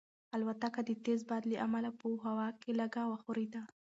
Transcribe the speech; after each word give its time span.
الوتکه 0.35 0.81
د 0.85 0.91
تېز 1.03 1.19
باد 1.29 1.43
له 1.51 1.57
امله 1.65 1.89
په 1.99 2.05
هوا 2.25 2.47
کې 2.61 2.71
لږه 2.79 3.03
وښورېده. 3.07 3.61